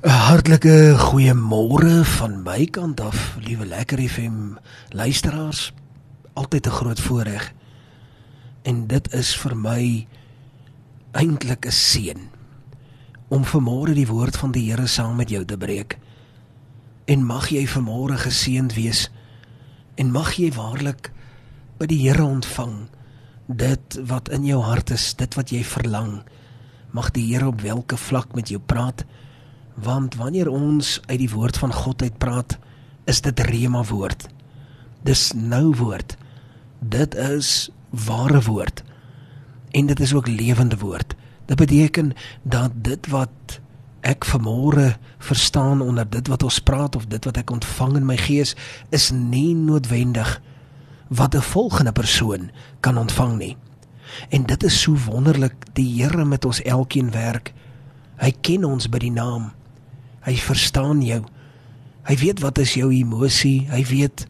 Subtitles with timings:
[0.00, 4.56] Hartlike goeiemôre van my kant af, liewe Lekker FM
[4.88, 5.72] luisteraars.
[6.32, 7.52] Altyd 'n groot voorreg.
[8.62, 10.06] En dit is vir my
[11.12, 12.20] eintlik 'n seën
[13.28, 15.98] om vanmôre die woord van die Here saam met jou te breek.
[17.04, 19.10] En mag jy vanmôre geseënd wees
[19.94, 21.12] en mag jy waarlik
[21.78, 22.88] by die Here ontvang
[23.46, 26.22] dit wat in jou hart is, dit wat jy verlang.
[26.90, 29.04] Mag die Here op welke vlak met jou praat?
[29.74, 32.58] Want wanneer ons uit die woord van God uitpraat
[33.04, 34.26] is dit rema woord.
[35.06, 36.16] Dis nou woord.
[36.78, 37.70] Dit is
[38.06, 38.82] ware woord.
[39.70, 41.14] En dit is ook lewende woord.
[41.46, 43.60] Dit beteken dat dit wat
[44.00, 48.16] ek vanmôre verstaan onder dit wat ons praat of dit wat ek ontvang in my
[48.16, 48.56] gees
[48.90, 50.40] is nie noodwendig
[51.08, 53.56] wat 'n volgende persoon kan ontvang nie
[54.30, 57.54] en dit is so wonderlik die Here met ons elkeen werk
[58.20, 59.50] hy ken ons by die naam
[60.20, 61.22] Hy verstaan jou.
[62.04, 64.26] Hy weet wat is jou emosie, hy weet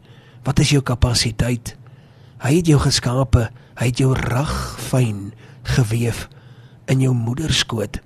[0.47, 1.75] wat is jou kapasiteit.
[2.41, 5.31] Hy het jou geskape, hy het jou reg fyn
[5.75, 6.29] gewewe
[6.91, 7.99] in jou moederskoot.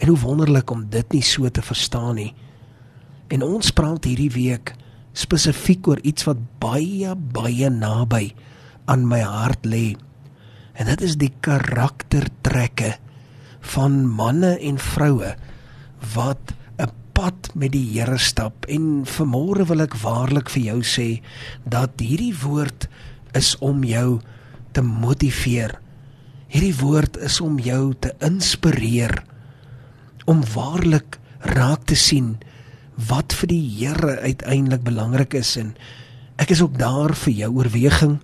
[0.00, 2.32] En hoe wonderlik om dit nie so te verstaan nie.
[3.32, 4.74] En ons praat hierdie week
[5.16, 8.34] spesifiek oor iets wat baie baie naby
[8.90, 9.94] aan my hart lê.
[10.74, 12.96] En dit is die karaktertrekke
[13.74, 15.34] van manne en vroue
[16.14, 16.54] wat
[17.14, 21.08] pad met die Here stap en vanmôre wil ek waarlik vir jou sê
[21.70, 22.88] dat hierdie woord
[23.38, 24.18] is om jou
[24.74, 25.76] te motiveer.
[26.50, 29.22] Hierdie woord is om jou te inspireer
[30.30, 31.18] om waarlik
[31.54, 32.34] raak te sien
[33.10, 35.74] wat vir die Here uiteindelik belangrik is en
[36.40, 38.18] ek is ook daar vir jou oorweging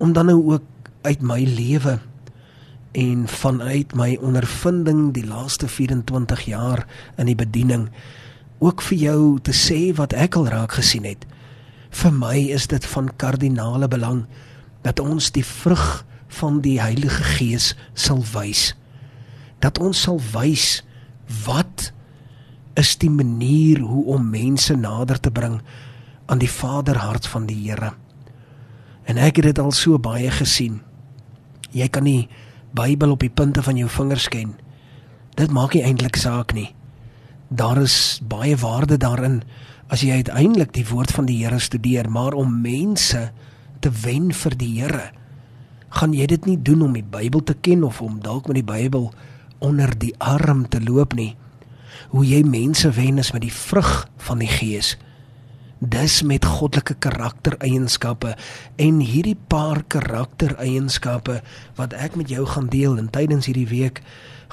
[0.00, 1.98] om dan nou ook uit my lewe
[2.92, 7.88] en vanuit my ondervinding die laaste 24 jaar in die bediening
[8.60, 11.24] ook vir jou te sê wat ek al raak gesien het.
[11.90, 14.26] Vir my is dit van kardinale belang
[14.84, 16.04] dat ons die vrug
[16.40, 18.74] van die Heilige Gees sal wys.
[19.64, 20.82] Dat ons sal wys
[21.46, 21.90] wat
[22.78, 25.60] is die manier hoe om mense nader te bring
[26.30, 27.92] aan die Vaderhart van die Here.
[29.04, 30.80] En ek het dit al so baie gesien.
[31.72, 32.28] Jy kan nie
[32.74, 34.54] Bybel op die punte van jou vingers ken.
[35.34, 36.70] Dit maak nie eintlik saak nie.
[37.50, 39.40] Daar is baie waarde daarin
[39.90, 43.30] as jy uiteindelik die woord van die Here studeer, maar om mense
[43.82, 45.10] te wen vir die Here,
[45.90, 48.66] gaan jy dit nie doen om die Bybel te ken of om dalk met die
[48.66, 49.10] Bybel
[49.58, 51.34] onder die arm te loop nie.
[52.14, 54.94] Hoe jy mense wen is met die vrug van die Gees
[55.80, 58.34] dis met goddelike karaktereienskappe
[58.76, 61.38] en hierdie paar karaktereienskappe
[61.78, 64.02] wat ek met jou gaan deel en tydens hierdie week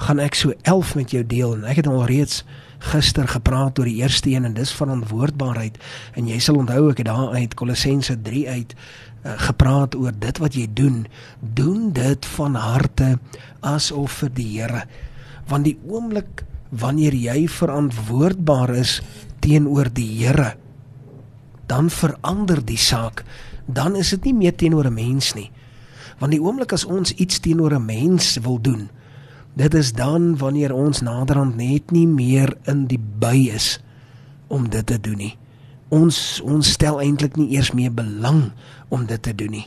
[0.00, 2.40] gaan ek so 11 met jou deel en ek het al reeds
[2.88, 5.76] gister gepraat oor die eerste een en dis verantwoordbaarheid.
[6.14, 10.38] En jy sal onthou ek het daar uit Kolossense 3 uit uh, gepraat oor dit
[10.38, 11.02] wat jy doen.
[11.42, 13.16] Doen dit van harte
[13.66, 14.84] asof vir die Here.
[15.50, 19.00] Want die oomblik wanneer jy verantwoordbaar is
[19.42, 20.54] teenoor die Here
[21.68, 23.24] dan verander die saak.
[23.68, 25.50] Dan is dit nie meer teenoor 'n mens nie.
[26.18, 28.88] Want die oomblik as ons iets teenoor 'n mens wil doen,
[29.54, 33.80] dit is dan wanneer ons naderhand net nie meer in die by is
[34.46, 35.36] om dit te doen nie.
[35.88, 38.52] Ons ons stel eintlik nie eers meer belang
[38.88, 39.66] om dit te doen nie.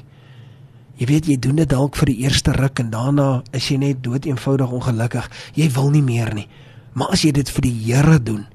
[0.95, 4.03] Jy weet jy doen dit dalk vir die eerste ruk en daarna is jy net
[4.03, 5.29] dood eenvoudig ongelukkig.
[5.53, 6.47] Jy wil nie meer nie.
[6.93, 8.45] Maar as jy dit vir die Here doen,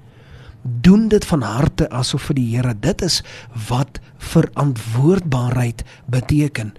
[0.80, 3.22] doen dit van harte asof vir die Here dit is
[3.68, 6.72] wat verantwoordbaarheid beteken.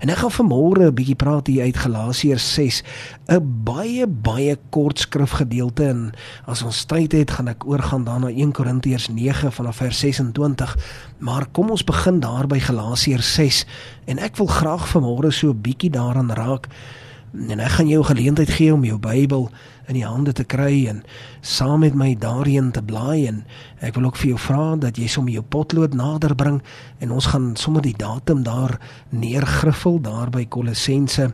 [0.00, 2.82] En ek gaan vanmôre 'n bietjie praat hier uit Galasiërs 6,
[3.28, 6.12] 'n baie baie kort skrifgedeelte en
[6.46, 10.76] as ons tyd het, gaan ek oorgaan daarna 1 Korintiërs 9 vanaf vers 26.
[11.18, 13.66] Maar kom ons begin daar by Galasiërs 6
[14.04, 16.68] en ek wil graag vanmôre so 'n bietjie daaraan raak
[17.34, 19.48] en ek gaan jou geleentheid gee om jou Bybel
[19.90, 21.02] in die hande te kry en
[21.44, 23.42] saam met my daarin te blaai en
[23.84, 26.60] ek wil ook vir jou vra dat jy sommer jou potlood nader bring
[27.04, 28.78] en ons gaan sommer die datum daar
[29.10, 31.32] neergriffel daar by Kolossense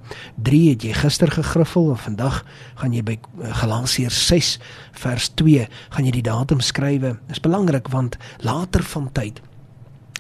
[0.49, 2.41] 3 het jy gister gegriffel en vandag
[2.81, 4.57] gaan jy by eh, Galasiërs 6
[5.05, 7.19] vers 2 gaan jy die datum skrywe.
[7.31, 9.45] Is belangrik want later van tyd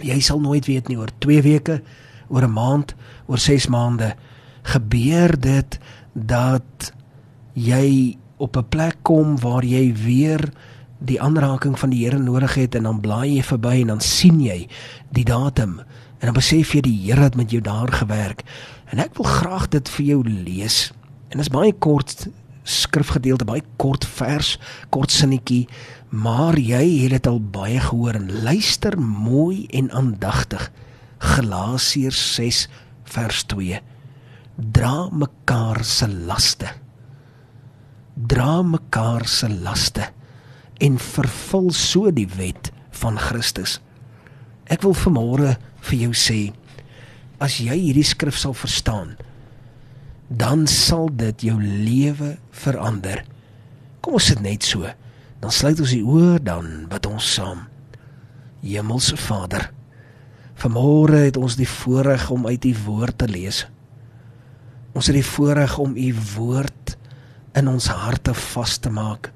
[0.05, 1.81] jy sal nooit weet nie oor 2 weke
[2.29, 2.95] oor 'n maand
[3.27, 4.15] oor 6 maande
[4.71, 5.79] gebeur dit
[6.13, 6.93] dat
[7.55, 10.53] jy op 'n plek kom waar jy weer
[10.99, 14.41] die aanraking van die Here nodig het en dan blaai jy verby en dan sien
[14.41, 14.69] jy
[15.11, 15.81] die datum
[16.21, 18.45] en dan besef jy die Here het met jou daar gewerk
[18.93, 20.93] en ek wil graag dit vir jou lees
[21.31, 22.29] en dit is baie kort
[22.71, 24.55] skrifgedeelte, baie kort vers,
[24.95, 25.67] kort sinnetjie,
[26.11, 30.69] maar jy het dit al baie gehoor en luister mooi en aandagtig.
[31.21, 32.67] Galasiërs 6
[33.15, 33.81] vers 2.
[34.61, 36.69] Dra mekaar se laste.
[38.15, 40.11] Dra mekaar se laste
[40.85, 42.69] en vervul so die wet
[43.01, 43.79] van Christus.
[44.69, 45.55] Ek wil vanmôre
[45.89, 46.53] vir jou sê,
[47.41, 49.17] as jy hierdie skrif sal verstaan,
[50.29, 53.25] dan sal dit jou lewe verander.
[54.05, 54.85] Kom ons sit net so.
[55.41, 57.65] Dan sluit ons die oë dan bid ons saam.
[58.61, 59.71] Hemelse Vader,
[60.61, 63.65] vanmôre het ons die voorreg om uit u woord te lees.
[64.93, 66.97] Ons het die voorreg om u woord
[67.59, 69.31] in ons harte vas te maak.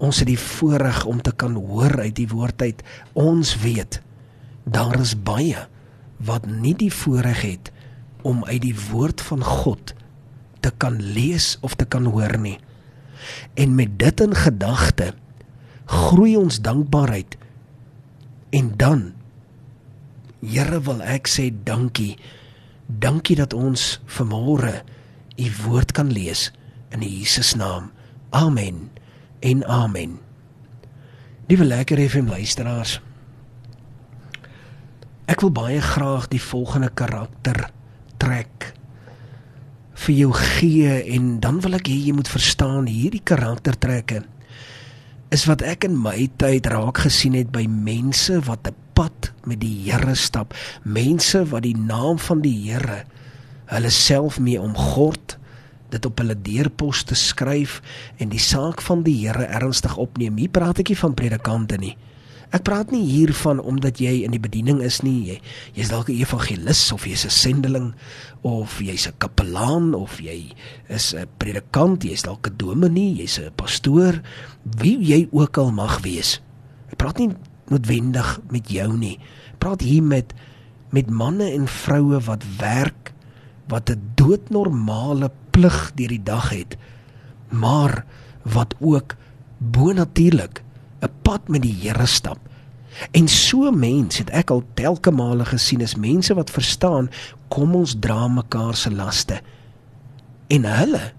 [0.00, 2.82] Ons het die voorreg om te kan hoor uit die woord uit.
[3.12, 4.00] Ons weet
[4.64, 5.66] daar is baie
[6.24, 7.70] wat nie die voorreg het
[8.22, 9.94] om uit die woord van God
[10.60, 12.58] te kan lees of te kan hoor nie.
[13.54, 15.14] En met dit in gedagte
[15.84, 17.36] groei ons dankbaarheid.
[18.50, 19.10] En dan
[20.40, 22.16] Here wil ek sê dankie.
[22.98, 24.82] Dankie dat ons vanmôre
[25.38, 26.50] u woord kan lees
[26.90, 27.90] in Jesus naam.
[28.30, 28.90] Amen.
[29.40, 30.18] En amen.
[31.46, 32.98] Liewe lekker FM luisteraars.
[35.30, 37.70] Ek wil baie graag die volgende karakter
[38.18, 38.72] trek
[40.00, 44.22] vir jou gee en dan wil ek hê jy moet verstaan hierdie karaktertrekke
[45.34, 49.62] is wat ek in my tyd raak gesien het by mense wat 'n pad met
[49.62, 50.52] die Here stap,
[50.84, 53.04] mense wat die naam van die Here
[53.70, 55.38] hulle self mee omgord,
[55.90, 57.80] dit op hulle deurposte skryf
[58.20, 60.36] en die saak van die Here ernstig opneem.
[60.38, 61.96] Hier praat ek nie van predikante nie.
[62.50, 65.20] Ek praat nie hiervan omdat jy in die bediening is nie.
[65.30, 65.36] Jy
[65.78, 67.94] jy's dalk 'n evangelis of jy's 'n sendeling
[68.42, 70.50] of jy's 'n kapelaan of jy
[70.88, 74.20] is 'n predikant, jy's dalk 'n dominee, jy's 'n pastoor,
[74.64, 76.40] wie jy ook al mag wees.
[76.90, 77.30] Ek praat nie
[77.70, 79.18] noodwendig met jou nie.
[79.58, 80.34] Praat hier met
[80.90, 83.12] met manne en vroue wat werk
[83.70, 86.76] wat 'n doodnormale plig deur die dag het,
[87.48, 88.04] maar
[88.42, 89.14] wat ook
[89.58, 90.62] bonatuurlik
[91.00, 92.38] 'n pad met die Here stap.
[93.10, 97.10] En so mense het ek al telke male gesien is mense wat verstaan
[97.48, 99.40] kom ons dra mekaar se laste.
[100.48, 101.12] En hulle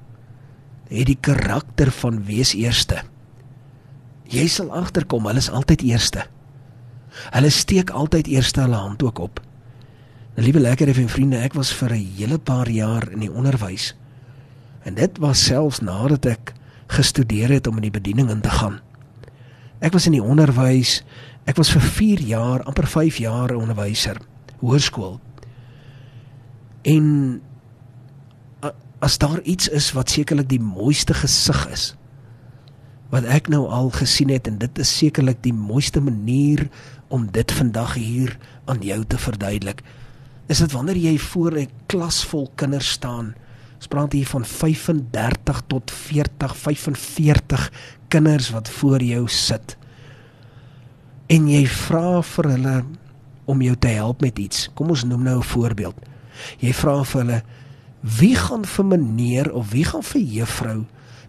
[0.91, 3.01] het die karakter van wees eerste.
[4.31, 6.25] Jy sal agterkom, hulle is altyd eerste.
[7.31, 9.41] Hulle steek altyd eerste hulle hand ook op.
[10.35, 13.95] Nou liewe lekker effe vriende, ek was vir 'n hele paar jaar in die onderwys.
[14.83, 16.53] En dit was selfs nadat ek
[16.87, 18.79] gestudeer het om in die bediening in te gaan.
[19.79, 21.03] Ek was in die onderwys.
[21.45, 24.17] Ek was vir 4 jaar, amper 5 jaar 'n onderwyser,
[24.59, 25.19] hoërskool.
[26.81, 27.41] En
[29.01, 31.95] as daar iets is wat sekerlik die mooiste gesig is
[33.11, 36.69] wat ek nou al gesien het en dit is sekerlik die mooiste manier
[37.11, 38.37] om dit vandag hier
[38.71, 39.83] aan jou te verduidelik
[40.51, 43.35] is dit wanneer jy voor 'n klas vol kinders staan
[43.75, 47.71] ons praat hier van 35 tot 40 45
[48.07, 49.77] kinders wat voor jou sit
[51.31, 52.75] en jy vra vir hulle
[53.51, 54.67] om jou te help met iets.
[54.75, 55.95] Kom ons noem nou 'n voorbeeld.
[56.59, 57.43] Jy vra vir hulle
[58.01, 60.85] wie gaan vir meneer of wie gaan vir juffrou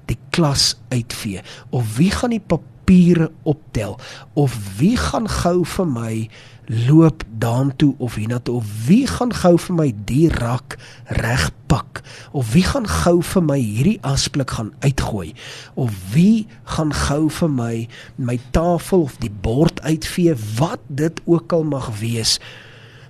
[0.07, 2.43] die klas uitvee of wie gaan die
[2.93, 3.99] papiere optel
[4.33, 6.29] of wie gaan gou vir my
[6.67, 12.65] loop daartoe of hiernatoe of wie gaan gou vir my die rak regpak of wie
[12.69, 15.33] gaan gou vir my hierdie asblik gaan uitgooi
[15.75, 16.47] of wie
[16.77, 21.89] gaan gou vir my my tafel of die bord uitvee wat dit ook al mag
[22.01, 22.39] wees.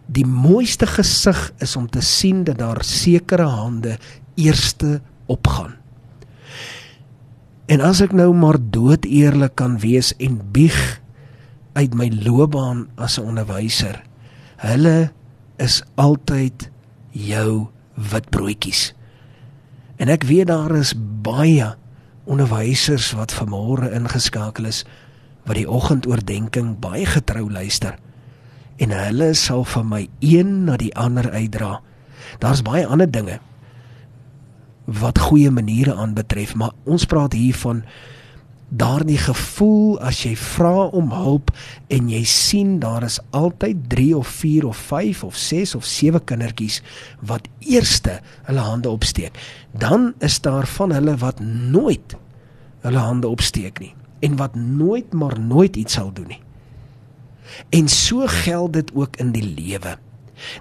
[0.06, 3.98] Die mooiste gesig is om te sien dat daar sekere hande
[4.34, 5.81] eerste opgaan
[7.72, 10.76] en as ek nou maar dood eerlik kan wees en bieg
[11.72, 14.02] uit my loopbaan as 'n onderwyser.
[14.60, 15.12] Hulle
[15.56, 16.68] is altyd
[17.10, 18.92] jou witbroodjies.
[19.96, 21.74] En ek weet daar is baie
[22.24, 24.84] onderwysers wat vanmôre ingeskakel is
[25.44, 27.96] wat die oggendoordenkings baie getrou luister.
[28.76, 31.80] En hulle sal vir my een na die ander uitdra.
[32.38, 33.40] Daar's baie ander dinge
[34.84, 37.84] wat goeie maniere aanbetref, maar ons praat hier van
[38.72, 41.52] daardie gevoel as jy vra om hulp
[41.92, 46.24] en jy sien daar is altyd 3 of 4 of 5 of 6 of 7
[46.24, 46.80] kindertjies
[47.20, 49.36] wat eerste hulle hande opsteek
[49.76, 52.16] dan is daar van hulle wat nooit
[52.80, 56.40] hulle hande opsteek nie en wat nooit maar nooit iets sal doen nie.
[57.74, 59.96] En so geld dit ook in die lewe.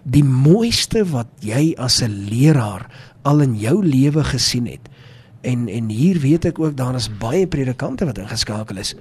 [0.04, 2.90] Die mooiste wat jy as 'n leraar
[3.22, 4.90] al in jou lewe gesien het.
[5.42, 8.96] En en hier weet ek ook daar is baie predikante wat ingeskakel is.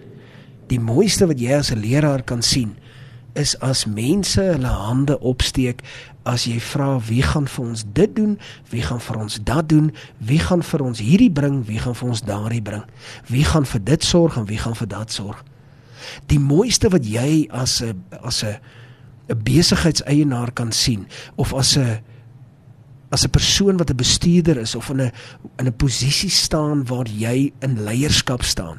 [0.67, 2.77] Die mooiste wat jy as 'n leraar kan sien
[3.33, 5.83] is as mense hulle hande opsteek
[6.29, 8.39] as jy vra wie gaan vir ons dit doen,
[8.71, 12.09] wie gaan vir ons dat doen, wie gaan vir ons hierdie bring, wie gaan vir
[12.09, 12.83] ons daardie bring,
[13.31, 15.45] wie gaan vir dit sorg en wie gaan vir dat sorg.
[16.27, 18.59] Die mooiste wat jy as 'n as 'n
[19.31, 22.01] 'n besigheidseienaar kan sien of as 'n
[23.11, 25.13] as 'n persoon wat 'n bestuurder is of in 'n
[25.57, 28.79] in 'n posisie staan waar jy in leierskap staan.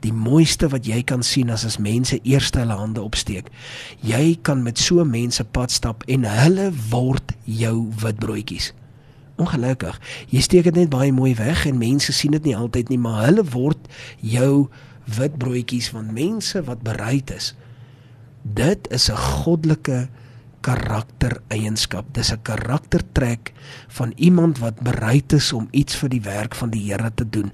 [0.00, 3.48] Die mooiste wat jy kan sien as as mense eers hulle hande opsteek.
[4.00, 8.72] Jy kan met so mense pad stap en hulle word jou witbroodjies.
[9.36, 12.98] Ongelukkig, jy steek dit net baie mooi weg en mense sien dit nie altyd nie,
[12.98, 13.88] maar hulle word
[14.20, 14.68] jou
[15.04, 17.54] witbroodjies van mense wat bereid is.
[18.42, 20.08] Dit is 'n goddelike
[20.64, 22.08] karaktereienskap.
[22.16, 23.52] Dis 'n karaktertrek
[23.88, 27.52] van iemand wat bereid is om iets vir die werk van die Here te doen.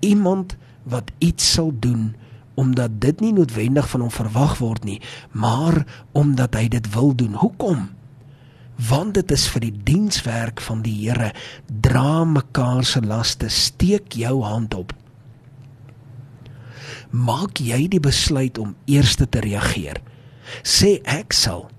[0.00, 2.14] Iemand wat iets sal doen
[2.54, 5.00] omdat dit nie noodwendig van hom verwag word nie,
[5.30, 7.34] maar omdat hy dit wil doen.
[7.34, 7.88] Hoekom?
[8.88, 11.32] Want dit is vir die dienswerk van die Here.
[11.80, 14.92] Dra mekaar se laste, steek jou hand op.
[17.10, 20.00] Maak jy die besluit om eers te reageer.
[20.62, 21.71] Sê ek sal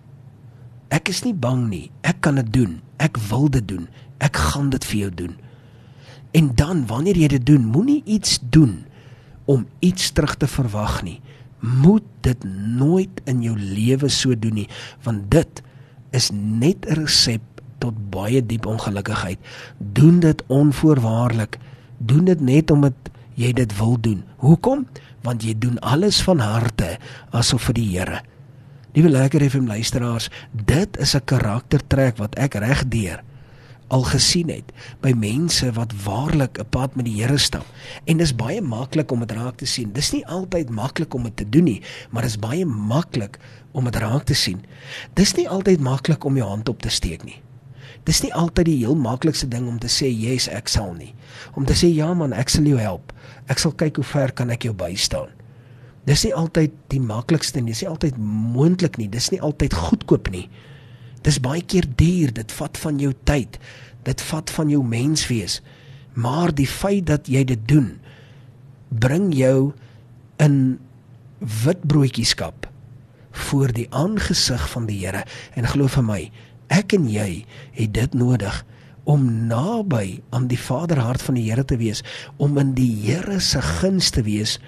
[0.94, 1.88] Ek is nie bang nie.
[2.06, 2.78] Ek kan dit doen.
[3.02, 3.88] Ek wil dit doen.
[4.22, 5.34] Ek gaan dit vir jou doen.
[6.38, 8.84] En dan wanneer jy dit doen, moenie iets doen
[9.50, 11.20] om iets terug te verwag nie.
[11.60, 12.46] Moet dit
[12.78, 14.70] nooit in jou lewe so doen nie,
[15.06, 15.62] want dit
[16.12, 17.42] is net 'n resep
[17.80, 19.40] tot baie diep ongelukkigheid.
[19.78, 21.58] Doen dit onvoorwaardelik.
[21.98, 22.94] Doen dit net omdat
[23.36, 24.24] jy dit wil doen.
[24.38, 24.88] Hoekom?
[25.22, 26.98] Want jy doen alles van harte
[27.32, 28.22] asof vir die Here.
[28.94, 33.24] Liewe lekker FM luisteraars, dit is 'n karaktertrek wat ek regdeur
[33.88, 34.70] al gesien het
[35.02, 37.66] by mense wat waarlik 'n pad met die Here stap.
[38.06, 39.94] En dis baie maklik om dit raak te sien.
[39.94, 43.40] Dis nie altyd maklik om dit te doen nie, maar dis baie maklik
[43.72, 44.66] om dit raak te sien.
[45.14, 47.42] Dis nie altyd maklik om jou hand op te steek nie.
[48.04, 51.16] Dis nie altyd die heel maklikste ding om te sê yes, ek sal nie.
[51.54, 53.14] Om te sê ja man, ek sal jou help.
[53.48, 55.30] Ek sal kyk hoe ver kan ek jou bystaan.
[56.07, 60.29] Dis nie altyd die maklikste nie, dis nie altyd moontlik nie, dis nie altyd goedkoop
[60.33, 60.48] nie.
[61.24, 63.55] Dis baie keer duur, dit vat van jou tyd,
[64.03, 65.62] dit vat van jou menswees.
[66.13, 67.93] Maar die feit dat jy dit doen,
[68.91, 69.72] bring jou
[70.43, 70.57] in
[71.63, 72.67] witbroodjieskap
[73.33, 75.24] voor die aangesig van die Here
[75.57, 76.19] en glo vir my,
[76.74, 77.43] ek en jy
[77.79, 78.62] het dit nodig
[79.10, 82.03] om naby aan die Vaderhart van die Here te wees,
[82.38, 84.60] om in die Here se guns te wees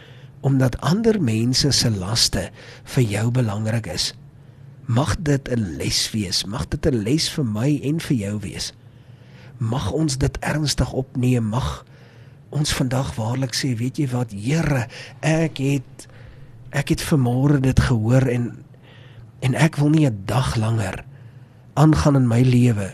[0.45, 2.49] omdat ander mense se laste
[2.93, 4.11] vir jou belangrik is.
[4.85, 8.73] Mag dit 'n les wees, mag dit 'n les vir my en vir jou wees.
[9.57, 11.85] Mag ons dit ernstig opneem, mag
[12.49, 14.87] ons vandag waarlik sê, weet jy wat, Here,
[15.21, 16.07] ek het
[16.71, 18.65] ek het vanmôre dit gehoor en
[19.41, 21.05] en ek wil nie 'n dag langer
[21.73, 22.93] aangaan in my lewe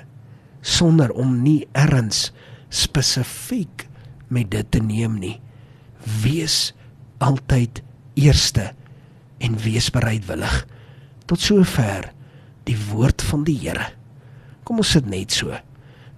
[0.61, 2.31] sonder om nie erns
[2.69, 3.87] spesifiek
[4.27, 5.41] met dit te neem nie.
[6.23, 6.73] Wees
[7.21, 7.81] altyd
[8.19, 8.71] eerste
[9.41, 10.55] en wees bereidwillig
[11.29, 12.09] tot sover
[12.67, 13.87] die woord van die Here.
[14.65, 15.53] Kom ons sit net so.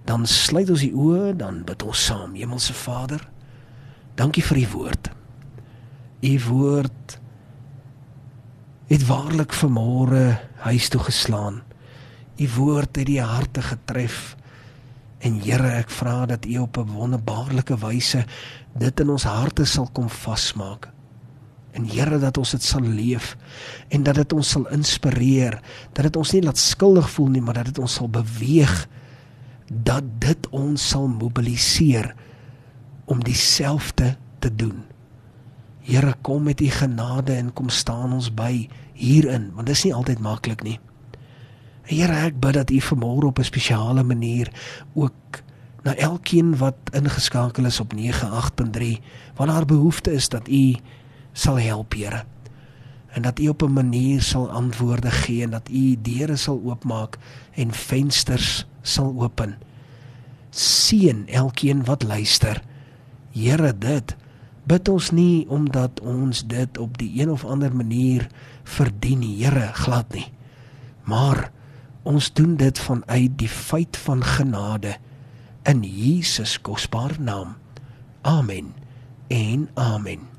[0.04, 2.34] Dan sluit ons die oë, dan bid ons saam.
[2.36, 3.22] Hemelse Vader,
[4.18, 5.10] dankie vir u woord.
[6.24, 7.18] U woord
[8.90, 11.62] het waarlik vermore huis toe geslaan.
[12.36, 14.34] U woord het die harte getref.
[15.24, 18.24] En Here, ek vra dat U op 'n wonderbaarlike wyse
[18.76, 20.93] dit in ons harte sal kom vasmaak.
[21.74, 23.34] En Here dat ons dit sal leef
[23.90, 25.58] en dat dit ons sal inspireer,
[25.92, 28.84] dat dit ons nie laat skuldig voel nie, maar dat dit ons sal beweeg
[29.66, 32.12] dat dit ons sal mobiliseer
[33.10, 34.84] om dieselfde te doen.
[35.84, 39.94] Here kom met u genade en kom staan ons by hierin, want dit is nie
[39.94, 40.78] altyd maklik nie.
[41.84, 44.48] Here ek bid dat u vanmôre op 'n spesiale manier
[44.94, 45.42] ook
[45.84, 49.00] na elkeen wat ingeskakel is op 98.3,
[49.36, 50.76] waar daar behoefte is dat u
[51.34, 52.24] sal help, Here.
[53.14, 57.18] En dat U op 'n manier sal antwoorde gee en dat U deure sal oopmaak
[57.54, 59.58] en vensters sal open.
[60.50, 62.62] Seën elkeen wat luister.
[63.30, 64.16] Here, dit
[64.64, 68.28] bid ons nie omdat ons dit op die een of ander manier
[68.62, 70.32] verdien nie, Here, glad nie.
[71.04, 71.50] Maar
[72.02, 74.96] ons doen dit vanuit die feit van genade
[75.62, 77.56] in Jesus kosbare naam.
[78.22, 78.74] Amen.
[79.28, 80.33] En amen.